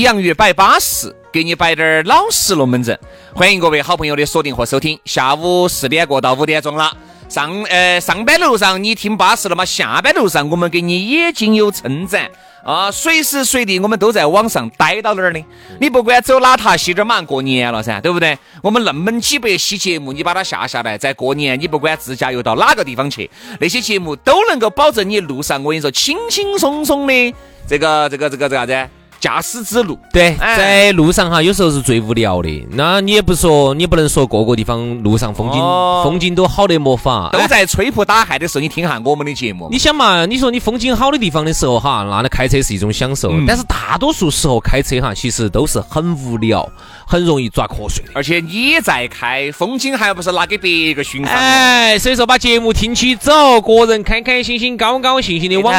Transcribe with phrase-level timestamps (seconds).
[0.00, 2.98] 洋芋摆巴适，给你摆点儿老实龙门阵。
[3.34, 4.98] 欢迎各位好朋友的锁定和收听。
[5.04, 6.92] 下午四点过到五点钟了，
[7.28, 9.64] 上呃上班路上你听巴适了吗？
[9.64, 12.30] 下班路上我们给你也仅有称赞
[12.64, 12.90] 啊！
[12.90, 15.42] 随时随地我们都在网上待到哪儿的。
[15.80, 18.38] 你不管走哪塔西，这马上过年了噻，对不对？
[18.62, 27.34] 我们那么几百期节目，你把它下下来，在过年你不管自驾游到哪个地方去，那些节目都能够保证你路上我跟你说轻轻松松的
[27.66, 28.88] 这个这个这个这啥子？
[29.20, 32.66] 驾驶之路，对，在路上哈，有时候是最无聊的。
[32.70, 35.60] 那你也不说，你不能说各个地方路上风景
[36.04, 39.68] 风景都好的没法，都在吹破打鼾的时候，你听下我们的节目。
[39.72, 43.32] 你想嘛，你说你风景好的地方的时候哈，那那开车是一种享受。
[43.44, 46.70] 但是大多数时候开车哈，其实都是很无聊，
[47.04, 48.12] 很容易抓瞌睡的。
[48.14, 51.34] 而且你在开，风景还不是拿给别个欣赏。
[51.34, 55.74] 哎，所以说把节目听起走，个人开开心心、高高兴兴的网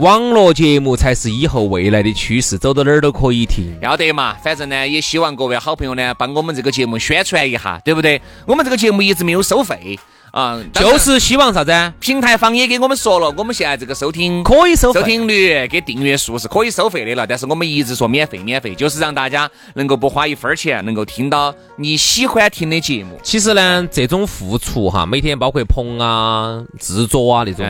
[0.00, 2.58] 网络节目才是以后未来的趋势。
[2.58, 2.71] 走。
[2.72, 4.34] 走到哪儿都可以听，要得嘛。
[4.42, 8.18] 反正呢，也希望各位好朋友呢，帮我们这个节目宣传一下，对不对？
[8.46, 9.98] 我们这个节目一直没有收费。
[10.32, 11.92] 啊，就是希望啥子？
[12.00, 17.26] 平台方也给我们说了，我们现在这个收听可以收收听率跟订阅数是可以收费的了。
[17.26, 23.20] 但是我们一直说免费，免费就是让大家能够不花一分钱，能够听到你喜欢听的节目。
[23.22, 27.66] 其实呢，这种付出哈，每天包括棚啊、制作啊那种，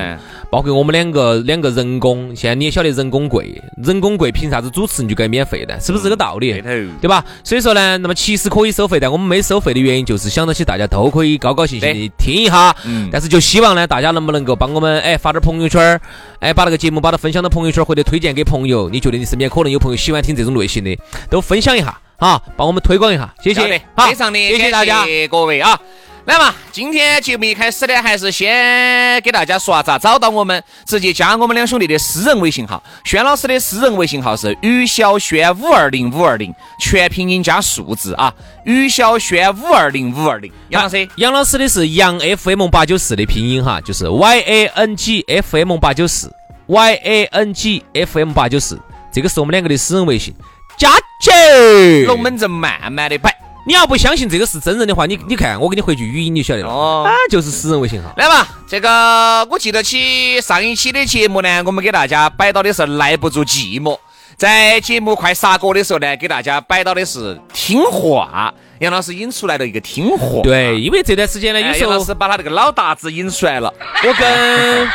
[0.48, 5.80] 包括我们两个两个人工，现在你也晓得人工贵，人工贵，凭啥子主持人就该免费的？
[5.80, 6.52] 是不是这个道理？
[6.52, 7.24] 对头，对吧？
[7.42, 12.51] 所以说呢，那么其实可以收费，但我们没收费的原因就是想到起大家都可以高高兴兴的听一。
[12.52, 15.98] 哈，嗯，但是就希望呢，大家能不能够帮我们，哎，发点朋友圈
[16.38, 18.90] 哎，把那个节目把它分享到朋友圈或者推荐给朋友。
[18.90, 20.96] 你觉得你身边可能有朋友喜欢听这种类型的，
[21.30, 25.80] 都分享一下，哈，帮我们推广一下，谢谢，好非常的谢谢大家各位啊。
[26.24, 32.80] 来嘛，今天节目一开始呢，还是先给大家说下咋找到我们，直接加我们两兄弟的私人微信号。
[33.04, 38.32] 轩老师的私人微信号是于小轩五二零五二零，全拼音加数字啊。
[38.64, 40.52] 于小轩五二零五二零。
[40.68, 46.32] 杨老师，杨老师的是杨 FM 八九四的拼音哈，就是 Y A N G F M 八九四
[46.66, 48.80] ，Y A N G F M 八九四，
[49.12, 50.32] 这个是我们两个的私人微信，
[50.78, 50.88] 加
[51.20, 53.41] 起，龙门阵慢慢的摆。
[53.64, 56.68] 你要不相信这个是真人的话，你你看我给你回句语音你就晓得了。
[56.68, 58.12] 哦，啊，就是私人微信号。
[58.16, 63.96] 来吧，这个我记得起上一期的节目呢，我们给大家摆到的是耐不住寂寞，
[64.36, 68.52] 在节目快杀过的时候呢，给大家摆到的是听话。
[68.80, 70.42] 杨老师引出来了一个听话。
[70.42, 73.72] 对，因为这段时间呢，有时候杨老师把他这个老大子引出来了。
[74.02, 74.88] 我跟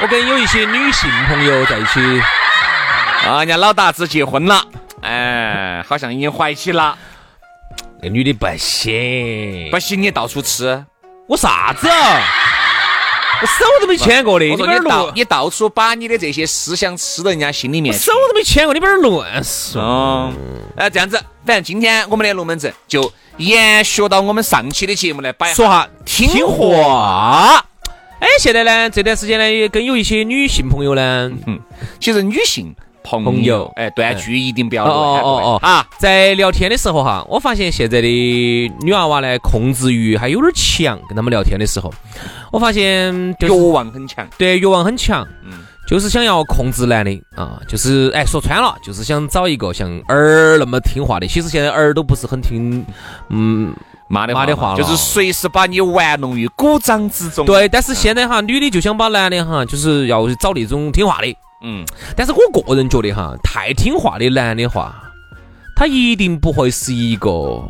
[0.00, 2.00] 我跟有一些女性朋友在一起，
[3.28, 4.64] 啊，人家老大子结婚了，
[5.02, 6.96] 哎，好像已经怀起了。
[8.02, 10.84] 那女的不行，不行，你到处吃，
[11.26, 11.88] 我啥子？
[13.40, 20.32] 我手都没牵过的，你边到你到处把你的这些思想吃到人家心里面，手都没牵过，你边乱说。
[20.76, 27.64] 哎，这样子，反正今天我们的龙门阵就延续到我们上期的节目来摆，说哈听话。
[28.20, 31.60] 哎，现在呢，这段时间呢，也跟有一些女性朋友呢，嗯，
[32.00, 32.74] 其实女性。
[33.08, 35.86] 朋友，哎，断句一定不要哦哦哦啊！
[35.98, 38.08] 在聊天的时候哈，我发现现在的
[38.82, 40.98] 女娃娃呢，控制欲还有点强。
[41.08, 41.92] 跟他们聊天的时候，
[42.50, 45.52] 我发现欲望很强，对，欲望很强，嗯，
[45.86, 51.26] 就是想要控制男的啊，就是哎，说穿了，就是想找一个像儿那么听话的。
[51.26, 52.84] 其实现在儿都不是很听，
[53.30, 53.72] 嗯，
[54.08, 57.46] 妈的妈的话了，就是随时把你玩弄于股掌之中。
[57.46, 61.36] 对，但是现在哈，女的就想把男的哈，就是要找那种听话的。
[61.62, 61.84] 嗯，
[62.16, 64.94] 但是我个人觉得哈，太听话的男的话，
[65.74, 67.62] 他一定不会是一个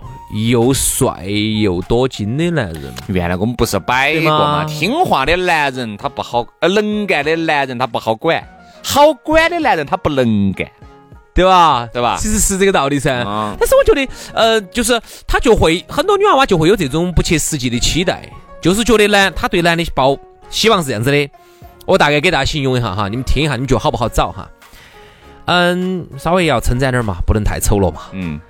[0.51, 2.93] 又帅又多金的男人。
[3.07, 4.65] 原来我们不是摆过嘛？
[4.65, 8.43] 听话的男人他不好，呃，能干的男人他不好管，
[8.83, 10.69] 好管的男人他不能干，
[11.33, 11.89] 对吧？
[11.93, 12.17] 对吧？
[12.21, 13.23] 其实是这个道理噻。
[13.59, 18.29] 但是我觉得，呃，就是他就会很多女娃娃就会有这种不切实际的期待，
[18.61, 20.19] 就是觉得呢，他对男的抱
[20.51, 21.31] 希望是这样子的。
[21.87, 24.49] 我大概给大家形容一下哈，你们听一下，你们觉得好不好找哈？
[25.47, 28.03] 嗯，稍微要称赞点嘛，不能太丑了嘛。
[28.13, 28.41] 嗯。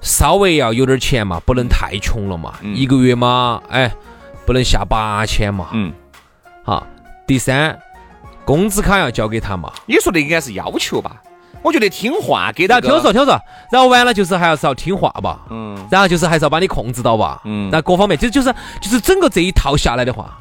[0.00, 2.54] 稍微要有点钱嘛，不能太穷了嘛。
[2.62, 3.92] 一个月嘛，哎，
[4.44, 5.68] 不能下八千嘛。
[5.72, 5.92] 嗯。
[6.64, 6.86] 好，
[7.26, 7.78] 第三，
[8.44, 9.72] 工资卡要交给他嘛。
[9.86, 11.22] 你说的应该是要求吧？
[11.62, 12.80] 我觉得听话给他。
[12.80, 13.40] 听我说，听我说，
[13.70, 15.40] 然后完了就是还要是要听话吧。
[15.50, 15.76] 嗯。
[15.90, 17.40] 然后就是还是要把你控制到吧。
[17.44, 17.68] 嗯。
[17.70, 20.36] 那各方面，就就是就是整个这一套下来的话。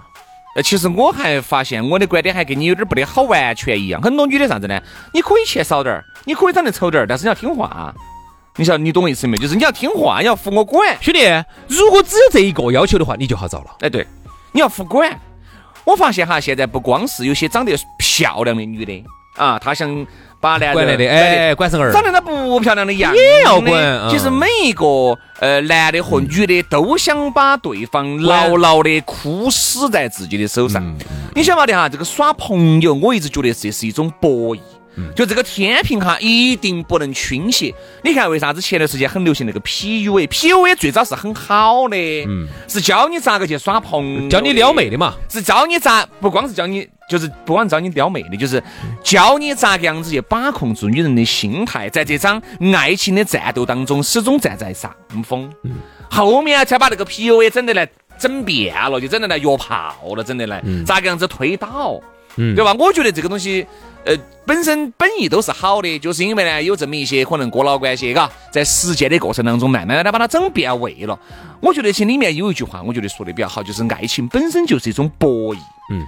[0.58, 4.02] 呃，其实我还发现我的观点还跟你有点不得好完全一样。
[4.02, 4.82] 很多女的啥子呢？
[5.14, 7.94] 你可以钱少点儿，你可以长得丑点儿，但是你要听话。
[8.56, 9.38] 你晓得你懂我意思没？
[9.38, 10.98] 就是你要听话，你要服我管。
[11.00, 11.20] 兄弟，
[11.68, 13.68] 如果只有这一个要求的话，你就好找了。
[13.82, 14.08] 哎，对，
[14.52, 15.16] 你要服管。
[15.84, 19.04] 我发现哈，现在不光是有些长得漂亮的女的
[19.38, 20.06] 啊，他想。
[20.40, 24.08] 把男的的哎，管生儿，长得他不漂亮的样也要管。
[24.08, 24.86] 其实每一个
[25.40, 30.96] 呃男的和女的都想把对方牢牢的箍死在自己的手上。
[31.34, 34.60] 你晓得哈，这个耍朋友，我一直觉得这是一种博弈。
[35.16, 37.74] 就这个天平哈，一定不能倾斜。
[38.04, 41.98] 你看为啥子前段时间很流行那个 PUA？PUA 最早是很好的，
[42.28, 48.62] 嗯，是教你咋个去耍朋友，教你撩妹的嘛，是教你咋，不光是教你，就是不光教你撩妹的，就是
[49.04, 52.42] 教你咋个样子去把控住女人的心态，在这场
[52.76, 55.52] 爱情的战斗当中始终站在上风。
[56.10, 62.00] 后面才把那个 PUA 整得来整变了，就整得来约炮了，整得来咋个样子推倒，
[62.38, 62.74] 对吧？
[62.78, 63.68] 我觉得这个东西。
[64.06, 71.20] 呃，本身本意都是好的，就是因为呢有这么一些可能过老关系，嘎，在实践的过程当中，慢慢的把它整变味了。
[71.60, 75.58] 我觉得其里面有一句话，我觉得说的比较好，就是爱情本身就是一种博弈。
[75.92, 76.06] 嗯，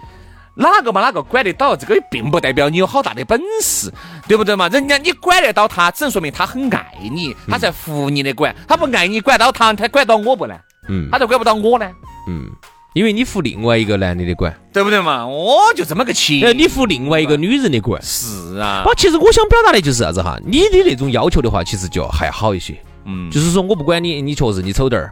[0.55, 3.91] 哪个嘛哪个管得到，这个并不代表你有好大的本事，
[4.29, 4.69] 对不对嘛？
[4.69, 10.55] 人家你管得到他，只能说明他很爱你，他在服你的管，他不爱你，管到他，他管到我不呢？
[10.87, 11.91] 嗯，他就管不到我呢？
[12.29, 12.49] 嗯。
[12.94, 15.27] 因为你服另外一个男的的管，对不对嘛？
[15.27, 16.39] 我就这么个情。
[16.57, 18.01] 你服另外一个女人的管。
[18.01, 18.83] 是啊。
[18.86, 20.39] 我其实我想表达的就是啥子哈？
[20.44, 22.75] 你的那种要求的话，其实就还好一些。
[23.06, 23.30] 嗯。
[23.30, 25.12] 就是说我不管你，你确实你丑点儿，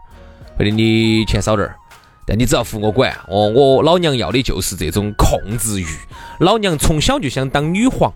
[0.58, 1.76] 或者你钱少点儿，
[2.26, 3.16] 但你只要服我管。
[3.28, 5.86] 哦，我老娘要的就是这种控制欲。
[6.40, 8.12] 老娘从小就想当女皇。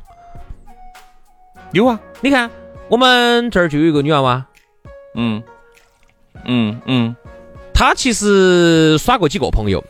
[1.71, 2.49] 有啊，你看
[2.89, 4.45] 我们这儿就有一个女娃娃。
[5.15, 5.43] 嗯。
[6.45, 7.15] 嗯嗯。
[7.81, 9.83] 他其实耍过几个朋友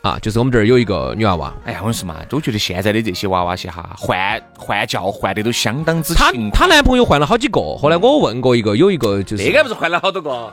[0.00, 1.52] 啊，就是我们这儿有一个女娃娃。
[1.66, 10.50] 哎呀，我跟你说嘛，都觉得现在的这些娃娃些哈，换换教换的都相当之她她男朋友换了好几个，后来我问过一个，有一个就是那个不是换了好多个？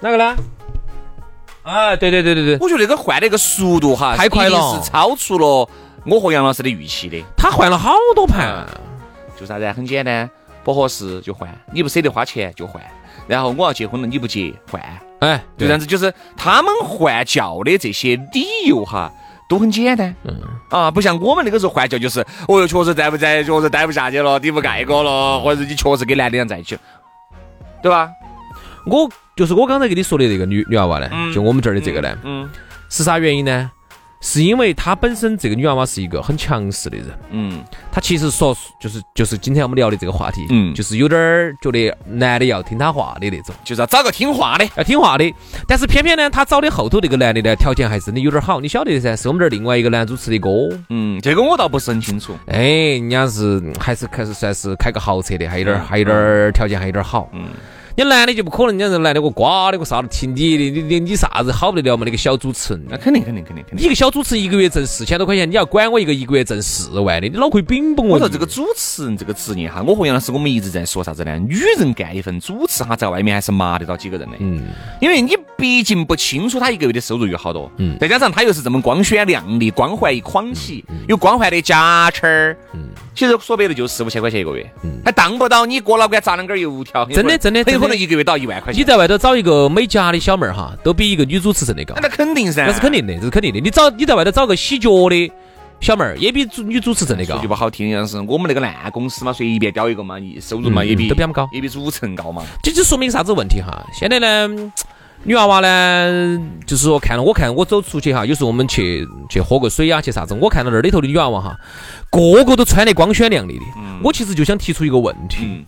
[0.00, 0.34] 哪个呢？
[1.62, 5.68] 啊，对对对对对，我觉得那个换的个速度哈，太快了，是超出了
[6.04, 7.22] 我和杨老师的预期的。
[7.36, 8.66] 他换了好多盘，
[9.38, 9.70] 就啥子？
[9.70, 10.28] 很简单，
[10.64, 12.82] 不合适就换，你不舍得花钱就换。
[13.28, 14.82] 然后我要结婚了，你不结换？
[15.24, 19.10] 哎，就这样子，就是他们换教的这些理由哈，
[19.48, 20.14] 都很简单。
[20.24, 20.34] 嗯
[20.70, 26.76] 啊，不像我们那个时候换教，就是哦哟，确实在不在，确实待不下去了，你不爱我了，或者你确实跟男的人在一起，
[27.82, 28.10] 对吧？
[28.86, 32.48] 我就是我刚才跟你说的这个女女娃娃呢，就我们这儿的这个呢，嗯，
[32.90, 33.70] 是啥原因呢？
[34.24, 37.62] 是因为她本身这个女娃娃是一个很强势的人，嗯，
[37.92, 45.30] 她其实说就是就是今天我们聊的这个话题，嗯，就是有点儿觉得男的要听她话的那种，就是要找个听话的，要听话的。
[45.68, 50.48] 但是偏偏呢，她找的后头那个男的呢，条件还真的有点好，你晓得噻，是我们这儿另外一个男主持的哥，
[50.88, 57.48] 嗯，这个我倒不是很清楚，哎，人家是还是开始算是开个豪车的，还有点还有点条件还有点好，嗯。
[57.96, 62.02] 你男的就不可能，人家男的，我瓜的，个啥都听你的，你你你啥子好不得了嘛？
[62.04, 63.78] 那个小主持人，那肯定肯定肯定肯定。
[63.78, 71.38] 你一个小主持一个月挣四千多块钱，你要管我一个一个月挣四万的，你脑壳饼崩我说这个主持人这个职业哈，我和杨老师我们一直在说啥子呢？
[71.38, 74.36] 女人干一份主持哈，在外面还是麻得到几个人的。
[74.40, 74.64] 嗯。
[75.00, 77.70] 因为你毕竟不清楚他一个月的收入有好多。
[77.76, 77.96] 嗯。
[78.00, 82.56] 再加上他又是这么光鲜亮丽、光环一框起，有光环的夹圈儿。
[82.72, 82.88] 嗯。
[83.14, 88.80] 其实说白了就四五千块钱一个月，嗯，还当不到你过老倌炸两根油条，真的真的， 很可能一个月到一万块钱。
[88.80, 91.94] 你在外头找一个美甲的小妹儿哈，都比一个女主持挣得高。
[92.02, 93.60] 那肯定噻，那是肯定的，这是肯定的。
[93.60, 95.32] 你找你在外头找个洗脚的
[95.80, 97.34] 小妹儿，也比主女主持挣得高。
[97.34, 102.42] 说句不好听的是，我们那个烂公司嘛，随便叼一个嘛，收入嘛也比都比他们高，也比主持人高嘛。
[102.62, 103.86] 这就说明啥子问题哈？
[103.92, 104.72] 现在呢？
[105.26, 111.56] 女娃娃呢，就是说看了，我看我走出去哈，有时候我们去去喝个水呀，去啥子，我看到那里头的女娃娃哈，
[112.10, 113.64] 个个都穿得光鲜亮丽的。
[114.02, 115.64] 我其实就想提出一个问题：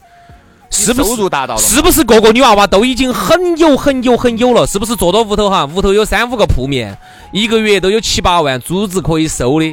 [0.71, 1.61] 是不是收入达到了？
[1.61, 4.67] 是不是个个女娃娃都已经很有很有很有了？
[4.67, 6.99] 是不是坐到屋头哈，屋头有三五个铺面，
[7.33, 9.73] 一个月都有七八万租子可以收的？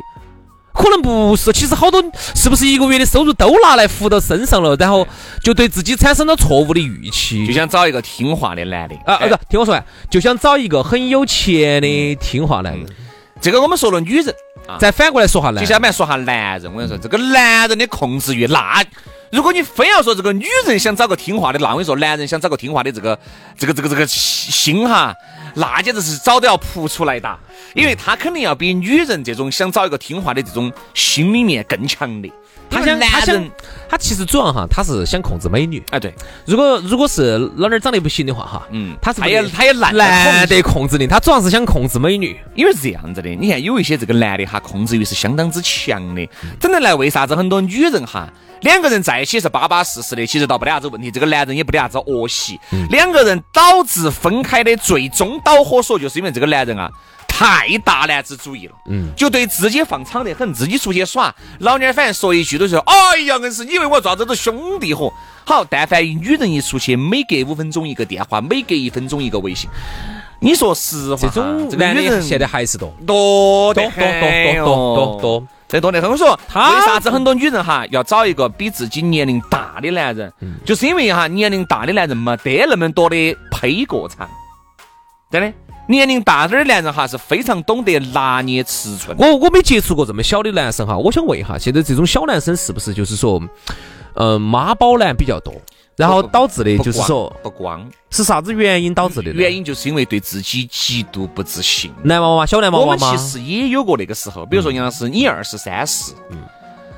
[0.73, 5.07] 可能不是，其实好多是不是一个月的收入都拿来付到身上了，然后
[5.43, 12.87] 就对自己产生了错误的预期，就想找一个听话的男的啊，不是，听我说完，就想找一个很有钱的听话男人。
[13.39, 14.33] 这个我们说了女人，
[14.79, 16.71] 再反过来说哈，接下来说下男人。
[16.71, 18.83] 我跟你说，这个男人的控制欲，那
[19.31, 23.17] 如果你非要说这个女人想找个听话的，那我跟你说，男人想找个听话的这个
[23.57, 25.13] 这个这个这个心哈。
[25.55, 27.37] 那简直是早都要扑出来哒，
[27.73, 32.31] 因为他肯定要比女人这种想找一个听话的这种心里面更强烈。
[32.73, 33.51] 他想，他想，
[33.89, 35.81] 他其实主要哈，他是想控制美女。
[35.91, 36.13] 哎，对，
[36.45, 43.29] 如果如果是老娘长得不行的话哈，嗯，他是他也他也难难得控制的，他主要是想控制美女，因为是这样子的。
[43.29, 46.27] 你看有一些这个男的哈，控制欲是相当之强的。
[46.59, 48.27] 整的来，为啥子很多女人哈？
[48.61, 51.11] 两个人在一起是巴巴适适的，其实倒不得啥子问题。
[51.11, 52.57] 这个男人也不得啥子恶习。
[52.89, 56.89] 两个人导致分开的最终导火索，就是因为这个男人啊
[57.35, 65.11] 太大男子主义了，嗯，就对自己放敞得很，自己出去耍，老娘反正说一句都说，哎呀，硬是你以为我抓子都兄弟伙？
[65.43, 69.67] 好，但凡女人一出去，每隔五分钟一个电话，每隔一分钟一个微信，
[70.39, 76.11] 你说实话，这种女人现在还是多，多多多多多多多，这多得很。
[76.11, 80.31] 我说，为啥子很多女人哈要找一个比自己年龄大的男人？
[80.63, 84.29] 就是因为哈年龄大的男人嘛得那么多的胚过场，
[85.31, 85.51] 真的。
[85.93, 89.15] 年龄大点的男人哈是非常懂得拿捏尺寸。
[89.17, 93.41] 我我没接触过这么小的男生哈，我想问一下，现在这种小男生是不是就是说，
[94.15, 95.53] 嗯，妈宝男比较多？
[95.95, 99.31] 然后导致的就是说，不光是啥子原因导致的？
[99.31, 101.93] 原因就是因为对自己极度不自信。
[102.01, 103.07] 男娃娃、小男娃娃吗？
[103.07, 106.37] 我们其实也有过那个时候，比如说杨老师，你二十三十，嗯，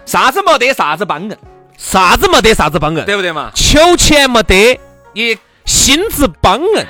[0.06, 1.36] 啥子没得，啥子帮硬，
[1.78, 3.52] 啥子没得，啥子帮硬，对不对嘛？
[3.54, 4.80] 求钱没得，
[5.14, 6.68] 也心智帮硬，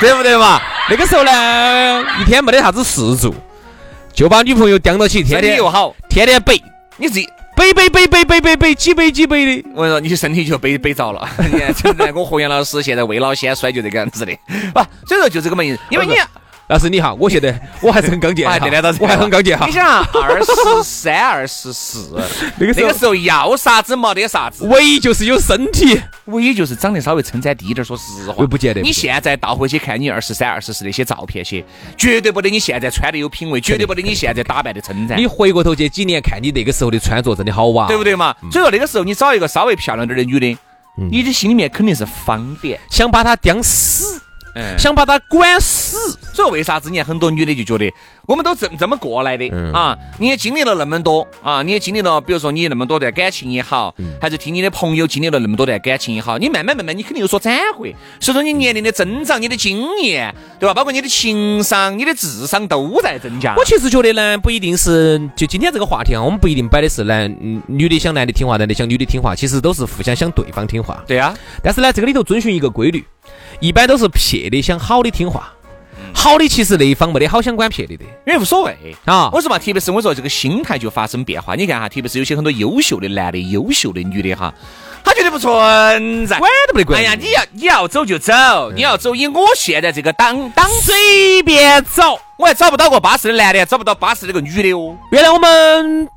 [0.00, 0.60] 对不对嘛？
[0.88, 3.34] 那个时候呢，一天没得啥子事做，
[4.12, 6.62] 就把女朋友叼到起，天天又好，天天背，
[6.96, 7.28] 你自己。
[7.56, 11.28] 背背背背背背背几背几背的，我跟你说，你身体就背背着了。
[11.38, 14.36] 你看，我和杨老师现在未老先衰，就这个样子的。
[14.74, 16.14] 不，所以说就这个原因，因为你。
[16.66, 18.58] 但是你哈，我现在 我还是很刚健，哈，
[18.98, 19.66] 我还很刚健哈。
[19.66, 22.18] 你想，二十三、二十四，
[22.58, 27.84] 那个那个时候要啥子没得啥子，唯一就是有身体，唯一就是长得稍微称赞低点。
[27.84, 28.80] 说实话，不见得。
[28.80, 31.64] 你现在倒回去看你二十三、二十四那些照片些，
[31.98, 35.18] 绝对不得你现在穿的有品味，绝对不得你现在打扮的称赞。
[35.18, 38.34] 你回过头去几年看你那个时候的穿着，真的好哇，对不对嘛？
[38.50, 40.56] 所以说那个时候你找一个稍微漂亮点的女的，
[41.10, 44.22] 你的心里面肯定是方便，想把她叼死。
[44.78, 45.83] 想把她管死，
[46.34, 47.94] 所以为啥子你看很多女的就觉得
[48.26, 49.96] 我们都这这么过来的啊？
[50.18, 57.86] 你也经历了那么多啊，你也经历了，比如说你那么多段感情也好，还是听你的朋友经历了那么多段感情也好，你慢慢慢慢你肯定有所斩获。
[58.18, 60.74] 随着你年龄的增长，你的经验对吧？
[60.74, 63.54] 包括你的情商、你的智商都在增加。
[63.56, 67.32] 我其实觉得呢，不一定是就今天这个话题啊，我们不一定摆的是男
[67.68, 71.00] 女的想男的听话，男的想女的听话，其实都是互相想对方听话。
[71.06, 73.04] 对啊，但是呢，这个里头遵循一个规律。
[73.60, 75.50] 一般都是撇的想好的听话，
[76.14, 79.28] 好的其实那一方没得好想管撇的的，因为无所谓啊。
[79.32, 81.54] 我说嘛，特别是我说这个心态就发生变化。
[81.54, 84.54] 你看哈，特别是有些很多优秀的男的、优秀的女的哈，
[85.04, 86.98] 他觉得不存在，管都不得管。
[86.98, 88.32] 哎呀，你要你要走就走，
[88.74, 94.96] 你要走以我现在这个档档随便找，我还找不到个巴适的男的，找不到巴适的个女的哦。
[95.10, 96.08] 原来我们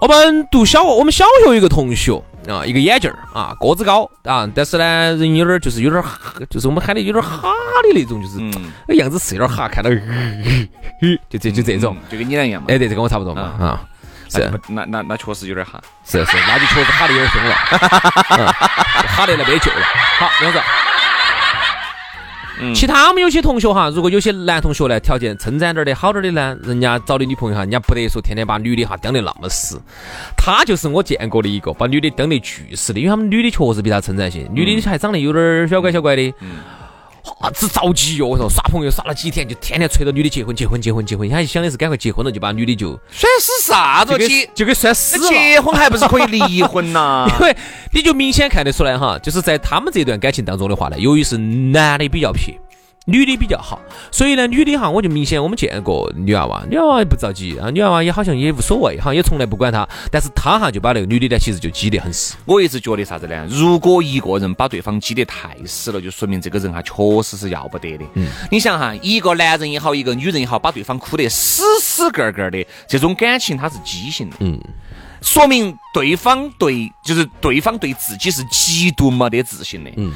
[0.00, 2.22] 我们读小我们小学有一个同学。
[2.48, 6.18] 啊，一个眼镜儿啊，个子高啊，但是呢，人有点就是有点哈，
[6.50, 7.52] 就是我们喊的有点哈
[7.84, 8.38] 的那种，就是
[8.88, 9.90] 那样子是有点哈，看到，
[11.28, 12.66] 就这就这种，就跟你俩一样嘛。
[12.70, 13.80] 哎，对，这跟我差不多嘛啊。
[14.28, 15.78] 是，那那那确实有点哈。
[16.06, 17.54] 是是，那就确实哈的有点凶了，
[19.08, 19.84] 哈的那边救了。
[20.18, 20.60] 好，这样子。
[22.74, 29.80] 其他我们有些同学哈，如果有些男同学呢，条件称赞点的好点的呢，人家找的女朋友哈，人家不得说天天把女的哈盯得那么死。
[30.36, 36.34] 他就是我见过的一个把女的盯得巨死的，因为他们女的确实比他称赞些，女的还长得有点小乖小乖的。
[37.22, 38.26] 哈子着急哟！
[38.26, 45.28] 我说耍朋友耍了几天，就天天催着女的结婚结婚结婚结婚，他想的是赶快结婚了，就把女的就摔死啥子结就给摔死了。
[45.28, 47.28] 结婚还不是可以离婚呐？
[47.38, 47.56] 因为
[47.92, 52.58] 你就明显看得出来哈，就是在他们这段感情当中的话呢，由于是男的比较撇。
[53.06, 53.80] 女的比较好，
[54.12, 62.36] 所以呢，女的哈，我就明显我们见过女娃娃，女娃娃也不着急啊，女娃娃也好像也无所谓哈，也从来不管她，但是她哈就把那个女的呢，其实就激得很死。
[62.44, 63.44] 我一直觉得啥子呢？
[63.50, 68.04] 如果一个人把对方激得太死了，就说明这个人哈确实是要不得的。
[68.14, 74.36] 嗯，你想哈，一个男人也好，一个女人也好，把对方哭得死死个个的，这种感情它是畸形的。
[74.38, 74.56] 嗯，
[75.20, 79.90] 说明对方对就是对方对自己是极度没得自信的。
[79.96, 80.12] 嗯。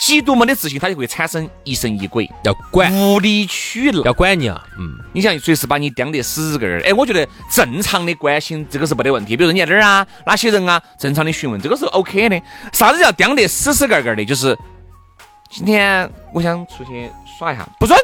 [0.00, 4.66] 极度没得自信，他就会产生疑神疑鬼，要管，无理取闹，要管你啊。
[4.78, 6.82] 嗯，你想随时把你盯得死个儿。
[6.84, 9.36] 哎，我觉得正常的关心这个是没得问题。
[9.36, 12.42] 比如说你在哪儿啊，哪些人啊，正常的询问这个是 OK 的。
[12.72, 14.24] 啥子叫盯得死死个个的？
[14.24, 14.56] 就是
[15.50, 17.96] 今天我想出去耍一下，不准。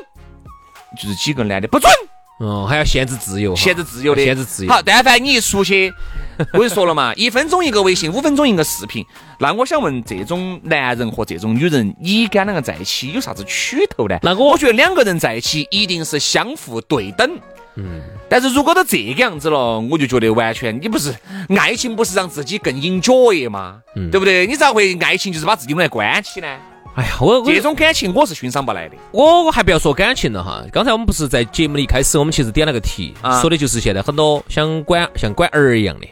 [1.01, 1.91] 就是几个男的不准。
[2.39, 4.71] 嗯，还要限制自由，限制自由的，限制自由。
[4.71, 5.91] 好，但凡你一出去，
[6.53, 9.03] 我就说了嘛，一分钟一个微信，五分钟一个视频。
[9.39, 14.19] 那我想问，这种男人和这种女人，你跟两个在一起有啥子取头呢？
[14.23, 17.39] 那我觉得两个人在一起一定是相互对等。
[17.77, 18.03] 嗯。
[18.29, 21.15] 但是如果都这个样子了，我就觉得完全你不是
[21.57, 23.81] 爱情，不是让自己更 enjoy 吗？
[23.95, 24.11] 嗯。
[24.11, 24.47] 对不对？
[24.47, 26.49] 你咋会爱情就是把自己弄来关起呢？
[26.97, 28.97] 哎呀，我这种感情我是欣赏不来的。
[29.13, 30.65] 我我还不要说感情了哈。
[30.73, 33.13] 刚才我们不是在节目的一开始，我们其实点了个题，
[33.43, 36.09] 说的就是现在很多像管像管儿一样的，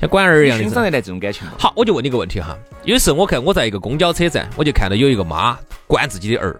[0.00, 0.64] 像管儿一样的。
[0.64, 1.52] 欣赏得来这种感情吗？
[1.58, 2.56] 好，我就问你个问题哈。
[2.84, 6.58] 有时候我看我在一个公交车站，我就看到有一个妈管自己的儿，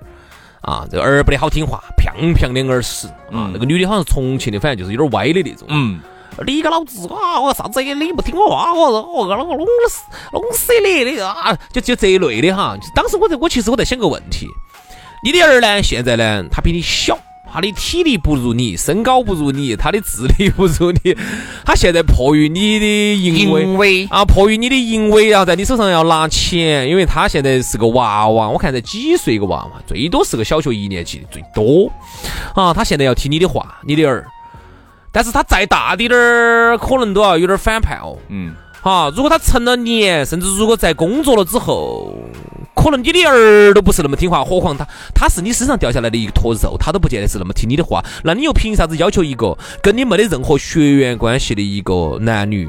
[0.60, 3.48] 啊，这个儿不得好听话，砰砰的耳屎啊。
[3.50, 5.66] 那个女的好像重庆的，反正就是有点歪的那种。
[5.70, 6.00] 嗯。
[6.46, 7.38] 你个老子啊！
[7.40, 11.56] 我啥子你不听我话，我我个那个弄死弄死你的啊！
[11.72, 12.76] 就就这一类的哈。
[12.94, 14.46] 当时我在我其实我在想个问题，
[15.22, 15.82] 你的儿呢？
[15.82, 16.44] 现在呢？
[16.50, 17.18] 他比你小，
[17.52, 21.14] 他的体力不如你，身高不如你，他的智力不如你。
[21.66, 28.48] 他现在迫于你的淫威啊，迫于你的淫威啊，在你手上要拿钱，因为他现在是个娃娃。
[28.48, 31.92] 我看才几岁一个娃娃，最多是个小学一年级最多
[32.54, 32.72] 啊。
[32.72, 34.26] 他现在要听你的话，你的儿。
[35.12, 38.16] 但是他再大滴点儿，可能都要有点反叛哦。
[38.28, 42.14] 嗯，哈，如果他成了年，甚至如果在工作了之后，
[42.74, 48.02] 可能你的儿都不是那么听话，何况他，他是你身上掉下来的一坨肉，他都不见得是那么听你的话。
[48.24, 52.68] 那你又凭啥子要求一个跟你没得任何血缘关系的一个男女？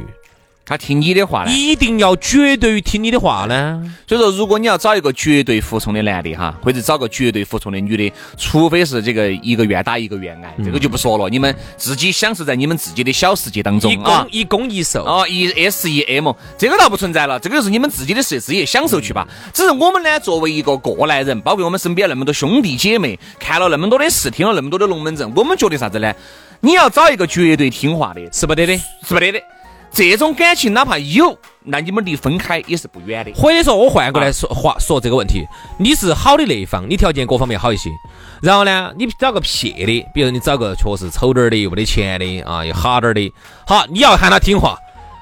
[0.65, 1.51] 他听你的话呢？
[1.51, 3.83] 一定要绝对听你的话呢？
[4.07, 11.29] 所以说，如果你要找一个绝对服从的男的哈，或者找个绝对服从的女的，除非是这个一个愿打一个愿挨，这个就不说了。
[11.29, 19.27] 你们自己享受在你们自己的小世界当中啊，一攻一受啊，一 S 一 M，这个倒不存在了，这个就是你们自己的事，自己享受去吧。
[19.53, 26.13] 只是我们呢，作为一个过来人，包括我们身边那么多兄弟姐妹，看了那么多的事，听了那么多的龙门阵，我们觉得啥子呢？
[26.61, 29.41] 你要找一个绝对听话的，是不得的，是不得的。
[29.93, 33.31] 这种感情哪怕有，那你们离分开也是不远的。
[33.33, 35.45] 或者说我换过来说话说这个问题，
[35.77, 37.91] 你是好的那一方，你条件各方面好一些。
[38.41, 43.31] 然后呢，你找个撇的，比如你找个确实丑点儿的，又没得钱的啊，又哈点儿的。
[43.67, 44.75] 好，你要喊他听话，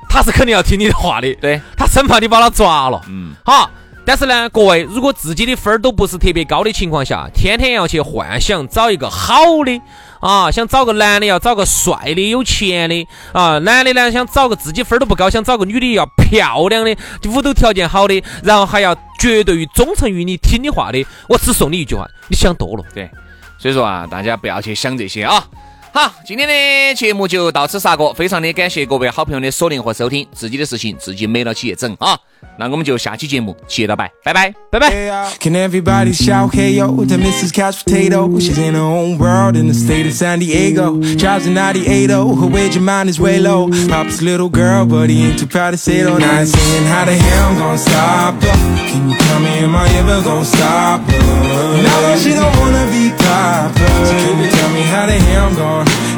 [0.10, 1.34] 他是肯定要听你的话的。
[1.36, 3.02] 对，他生怕你把他抓了。
[3.10, 3.36] 嗯。
[3.44, 3.70] 好，
[4.06, 9.82] 但是呢，各位，如果自己的分儿都不是特别高的情况下，天天要去幻想找一个好的。
[10.20, 16.96] 啊，想找个男的要找个帅的、有钱的啊，男的呢想找个自己分儿都不高，想找个女的要漂亮的、
[17.28, 21.04] 屋头条件好的，然后还要绝对忠诚于你、听你话的。
[21.28, 22.84] 我只送你一句话，你想多了。
[22.94, 23.10] 对，
[23.58, 25.44] 所以说啊，大家不要去想这些啊。
[25.94, 32.18] 好，今天的节目就到此杀过，非常的感谢各位好朋友的锁定和收听，自己的事情自己没了起整啊。
[32.58, 34.90] 那我们就下期节目接着拜，拜拜，拜拜。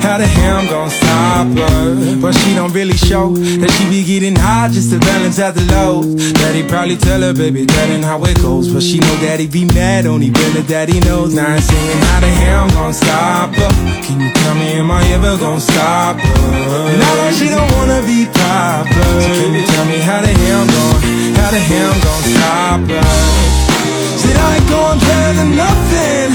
[0.01, 2.21] How the hell I'm gonna stop her?
[2.21, 5.65] But she don't really show that she be getting high just to balance out the
[5.73, 6.33] lows.
[6.33, 8.71] Daddy probably tell her, baby, that ain't how it goes.
[8.73, 11.33] But she know daddy be mad, only when the daddy knows.
[11.33, 13.71] Now I'm singing, how the hell I'm gonna stop her?
[14.03, 16.97] Can you tell me, am I ever gonna stop her?
[16.97, 20.61] Now that she don't wanna be popular, so can you tell me how the hell
[20.61, 23.53] I'm gonna, how the hell I'm gon' stop her?
[24.23, 26.31] Said I ain't gon' dwell on nothing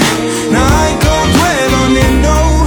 [0.51, 2.58] Now I ain't gon' dwell on it, no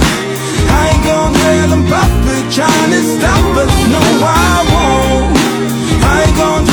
[1.63, 3.73] tell them public trying to stop us.
[3.93, 5.37] No, I won't.
[6.03, 6.72] I ain't gonna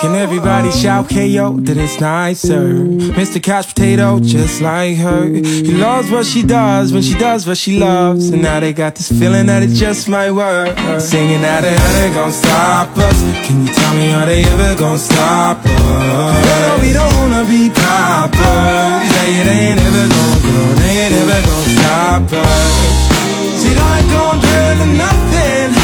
[0.00, 2.68] Can Everybody shout KO that it's nicer.
[3.18, 3.42] Mr.
[3.42, 5.24] Couch Potato, just like her.
[5.26, 8.28] He loves what she does when she does what she loves.
[8.30, 10.78] And now they got this feeling that it just might work.
[11.00, 13.22] Singing out they ever gonna stop us.
[13.46, 16.46] Can you tell me are they ever gonna stop us?
[16.46, 19.08] Girl, we don't wanna be coppers.
[19.14, 23.62] They, they ain't ever gonna go, ain't ever gonna stop us.
[23.62, 25.77] See, I gonna dwell nothing.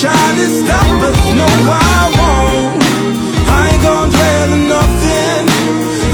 [0.00, 1.18] Trying to stop us.
[1.38, 2.82] No, I won't.
[3.48, 5.44] I ain't gonna dwell on nothing.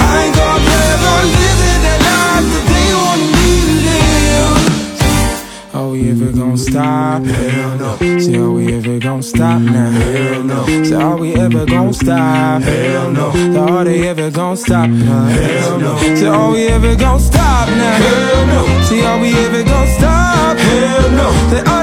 [0.00, 5.74] I ain't gonna dwell on living that life that they want me to live.
[5.74, 7.22] Are we ever gonna stop?
[7.24, 7.90] Hell no.
[8.18, 9.90] See, are we ever gonna stop now?
[9.90, 10.66] Hell no.
[10.84, 12.62] See, are we ever gonna stop?
[12.62, 13.32] Hell no.
[13.32, 15.24] So are they ever gonna stop now?
[15.28, 15.96] Hell no.
[16.16, 17.96] See, are we ever gonna stop now?
[17.96, 18.82] Hell no.
[18.82, 20.58] See, are we ever gonna stop?
[20.58, 21.77] Hell no.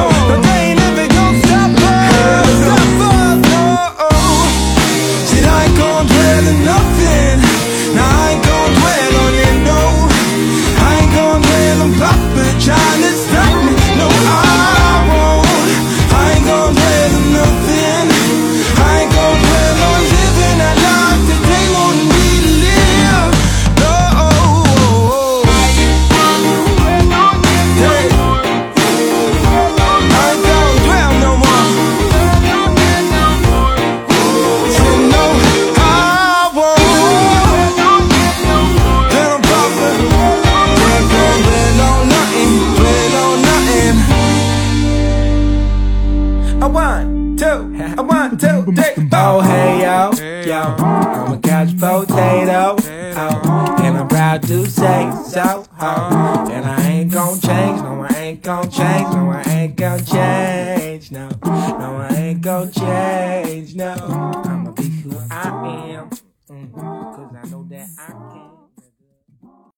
[0.00, 0.47] Oh.